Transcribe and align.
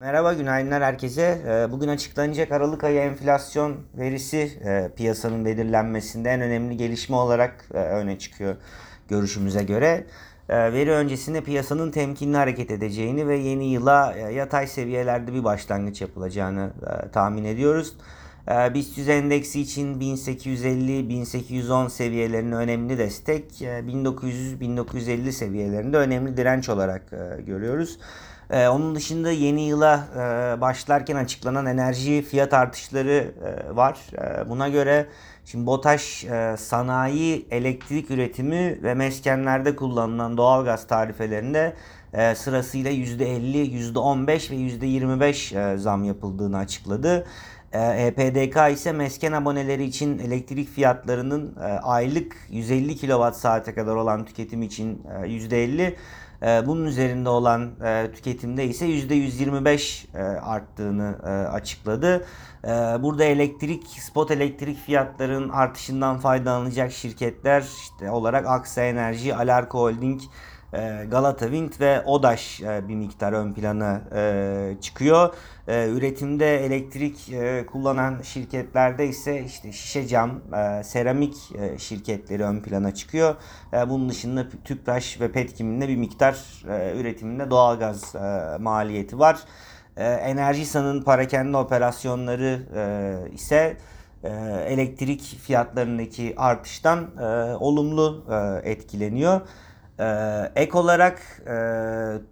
Merhaba, 0.00 0.32
günaydınlar 0.32 0.82
herkese. 0.82 1.42
Ee, 1.46 1.72
Bugün 1.72 1.88
açıklanacak 1.88 2.52
Aralık 2.52 2.84
ayı 2.84 3.00
enflasyon 3.00 3.76
verisi 3.94 4.38
e, 4.64 4.90
piyasanın 4.96 5.44
belirlenmesinde 5.44 6.30
en 6.30 6.40
önemli 6.40 6.76
gelişme 6.76 7.16
olarak 7.16 7.64
e, 7.74 7.78
öne 7.78 8.18
çıkıyor 8.18 8.56
görüşümüze 9.08 9.62
göre. 9.62 10.06
E, 10.48 10.72
Veri 10.72 10.90
öncesinde 10.90 11.40
piyasanın 11.40 11.90
temkinli 11.90 12.36
hareket 12.36 12.70
edeceğini 12.70 13.28
ve 13.28 13.36
yeni 13.36 13.66
yıla 13.72 14.14
yatay 14.16 14.66
seviyelerde 14.66 15.32
bir 15.32 15.44
başlangıç 15.44 16.00
yapılacağını 16.00 16.70
tahmin 17.12 17.44
ediyoruz. 17.44 17.96
E, 18.48 18.74
BIST 18.74 18.98
100 18.98 19.08
endeksi 19.08 19.60
için 19.60 20.00
1850-1810 20.00 21.90
seviyelerinin 21.90 22.52
önemli 22.52 22.98
destek, 22.98 23.62
e, 23.62 23.66
1900-1950 23.66 25.32
seviyelerinde 25.32 25.96
önemli 25.96 26.36
direnç 26.36 26.68
olarak 26.68 27.02
e, 27.12 27.42
görüyoruz. 27.42 27.98
Ee, 28.50 28.68
onun 28.68 28.94
dışında 28.94 29.30
yeni 29.30 29.62
yıla 29.62 30.04
e, 30.14 30.60
başlarken 30.60 31.16
açıklanan 31.16 31.66
enerji 31.66 32.22
fiyat 32.22 32.54
artışları 32.54 33.32
e, 33.44 33.76
var. 33.76 33.98
Buna 34.48 34.68
göre 34.68 35.06
şimdi 35.44 35.66
BOTAŞ 35.66 36.26
sanayi 36.58 37.46
elektrik 37.50 38.10
üretimi 38.10 38.82
ve 38.82 38.94
meskenlerde 38.94 39.76
kullanılan 39.76 40.36
doğalgaz 40.36 40.86
tarifelerinde 40.86 41.72
e, 42.16 42.34
sırasıyla 42.34 42.90
%50, 42.90 43.92
%15 43.92 44.50
ve 44.50 44.56
%25 44.56 45.74
e, 45.74 45.78
zam 45.78 46.04
yapıldığını 46.04 46.58
açıkladı. 46.58 47.26
E, 47.72 47.78
EPDK 47.80 48.72
ise 48.72 48.92
mesken 48.92 49.32
aboneleri 49.32 49.84
için 49.84 50.18
elektrik 50.18 50.68
fiyatlarının 50.68 51.56
e, 51.56 51.64
aylık 51.64 52.36
150 52.50 52.96
kWh 52.96 53.32
saate 53.32 53.74
kadar 53.74 53.94
olan 53.94 54.24
tüketim 54.24 54.62
için 54.62 55.02
e, 55.24 55.26
%50 55.26 55.94
e, 56.42 56.66
bunun 56.66 56.84
üzerinde 56.84 57.28
olan 57.28 57.70
e, 57.84 58.10
tüketimde 58.12 58.64
ise 58.64 58.86
%125 58.86 60.06
e, 60.14 60.22
arttığını 60.22 61.18
e, 61.24 61.28
açıkladı. 61.28 62.26
E, 62.64 62.68
burada 63.02 63.24
elektrik, 63.24 63.86
spot 63.86 64.30
elektrik 64.30 64.78
fiyatların 64.78 65.48
artışından 65.48 66.18
faydalanacak 66.18 66.92
şirketler 66.92 67.64
işte 67.82 68.10
olarak 68.10 68.46
Aksa 68.46 68.82
Enerji, 68.82 69.34
Alarko 69.34 69.78
Holding, 69.78 70.20
e, 70.22 70.26
Galata 71.10 71.46
Wind 71.46 71.80
ve 71.80 72.02
Odaş 72.02 72.60
e, 72.60 72.88
bir 72.88 72.94
miktar 72.94 73.32
ön 73.32 73.52
plana 73.52 74.00
e, 74.14 74.76
çıkıyor. 74.80 75.34
E, 75.68 75.88
Üretimde 75.88 76.64
elektrik 76.64 77.32
kullanan 77.66 78.22
şirketlerde 78.22 79.06
ise 79.06 79.44
işte 79.44 79.72
şişe 79.72 80.06
cam, 80.06 80.40
seramik 80.84 81.34
şirketleri 81.78 82.42
ön 82.44 82.60
plana 82.60 82.94
çıkıyor. 82.94 83.34
Bunun 83.72 84.08
dışında 84.08 84.46
Tüpraş 84.64 85.20
ve 85.20 85.32
Petkim'in 85.32 85.80
de 85.80 85.88
bir 85.88 85.96
miktar 85.96 86.36
üretiminde 86.96 87.50
doğalgaz 87.50 88.14
maliyeti 88.60 89.18
var. 89.18 89.38
Enerjisa'nın 89.96 91.02
parakende 91.02 91.56
operasyonları 91.56 92.62
ise 93.34 93.76
elektrik 94.66 95.22
fiyatlarındaki 95.22 96.34
artıştan 96.36 97.06
olumlu 97.60 98.24
etkileniyor. 98.64 99.40
Ee, 100.00 100.52
ek 100.56 100.78
olarak 100.78 101.22
e, 101.46 101.56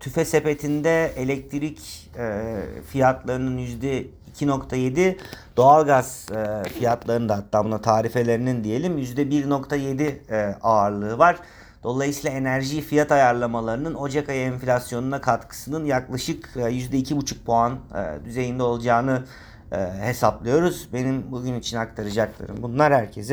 tüfe 0.01 0.25
sepetinde 0.25 1.13
elektrik 1.17 2.11
e, 2.19 2.61
fiyatlarının 2.91 3.59
%2.7 3.59 5.17
doğalgaz 5.57 6.27
e, 6.33 6.69
fiyatlarında 6.69 7.37
hatta 7.37 7.65
buna 7.65 7.81
tarifelerinin 7.81 8.65
diyelim 8.65 8.99
%1.7 8.99 10.03
e, 10.31 10.57
ağırlığı 10.63 11.19
var. 11.19 11.37
Dolayısıyla 11.83 12.37
enerji 12.37 12.81
fiyat 12.81 13.13
ayarlamalarının 13.13 13.95
Ocak 13.95 14.29
ayı 14.29 14.41
enflasyonuna 14.41 15.21
katkısının 15.21 15.85
yaklaşık 15.85 16.51
e, 16.57 16.61
%2.5 16.61 17.45
puan 17.45 17.73
e, 17.73 18.25
düzeyinde 18.25 18.63
olacağını 18.63 19.25
e, 19.73 19.77
hesaplıyoruz. 20.01 20.89
Benim 20.93 21.33
bugün 21.33 21.55
için 21.55 21.77
aktaracaklarım 21.77 22.57
bunlar 22.63 22.93
herkese 22.93 23.33